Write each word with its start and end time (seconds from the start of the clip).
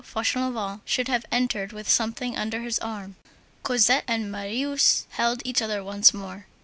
FAUCHELEVENT 0.03 0.81
SHOULD 0.83 1.07
HAVE 1.09 1.25
ENTERED 1.31 1.73
WITH 1.73 1.87
SOMETHING 1.87 2.35
UNDER 2.35 2.61
HIS 2.61 2.79
ARM 2.79 3.17
Cosette 3.61 4.03
and 4.07 4.31
Marius 4.31 5.05
beheld 5.11 5.43
each 5.45 5.61
other 5.61 5.83
once 5.83 6.11
more. 6.11 6.47